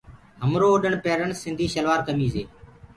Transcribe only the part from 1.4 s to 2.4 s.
سنڌي سلوآر ڪمج